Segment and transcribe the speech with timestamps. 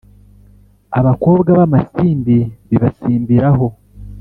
[0.99, 2.37] Abakobwa b'amasimbi
[2.69, 3.67] bibasimbiraho